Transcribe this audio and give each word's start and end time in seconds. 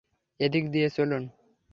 এদিক 0.39 0.65
দিয়ে 0.71 0.87
চলুন। 0.89 1.23